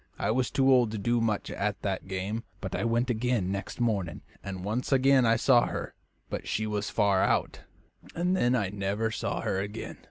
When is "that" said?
1.83-2.07